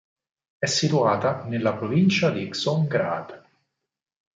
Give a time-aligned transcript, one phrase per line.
[0.57, 3.43] È situata nella provincia di Csongrád.